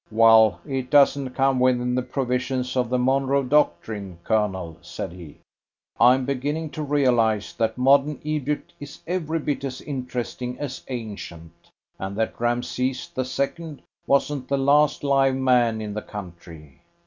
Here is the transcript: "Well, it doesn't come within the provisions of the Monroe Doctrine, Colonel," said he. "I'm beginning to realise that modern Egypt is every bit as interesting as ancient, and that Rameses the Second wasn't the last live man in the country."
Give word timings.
"Well, 0.09 0.61
it 0.65 0.89
doesn't 0.89 1.35
come 1.35 1.59
within 1.59 1.93
the 1.93 2.01
provisions 2.01 2.75
of 2.75 2.89
the 2.89 2.97
Monroe 2.97 3.43
Doctrine, 3.43 4.17
Colonel," 4.23 4.77
said 4.81 5.11
he. 5.11 5.37
"I'm 5.99 6.25
beginning 6.25 6.71
to 6.71 6.81
realise 6.81 7.53
that 7.53 7.77
modern 7.77 8.19
Egypt 8.23 8.73
is 8.79 9.01
every 9.05 9.37
bit 9.37 9.63
as 9.63 9.79
interesting 9.79 10.57
as 10.57 10.83
ancient, 10.87 11.51
and 11.99 12.15
that 12.15 12.39
Rameses 12.41 13.09
the 13.13 13.25
Second 13.25 13.83
wasn't 14.07 14.47
the 14.47 14.57
last 14.57 15.03
live 15.03 15.35
man 15.35 15.81
in 15.81 15.93
the 15.93 16.01
country." 16.01 16.81